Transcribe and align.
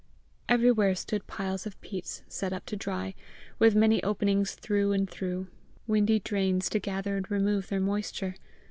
Everywhere 0.49 0.95
stood 0.95 1.27
piles 1.27 1.67
of 1.67 1.79
peats 1.79 2.23
set 2.27 2.51
up 2.53 2.65
to 2.65 2.75
dry, 2.75 3.13
with 3.59 3.75
many 3.75 4.01
openings 4.01 4.55
through 4.55 4.93
and 4.93 5.07
through, 5.07 5.45
windy 5.85 6.19
drains 6.19 6.69
to 6.69 6.79
gather 6.79 7.17
and 7.17 7.29
remove 7.29 7.67
their 7.69 7.79
moisture. 7.81 8.33